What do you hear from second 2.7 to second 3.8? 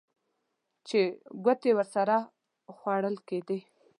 خوړل کېدې.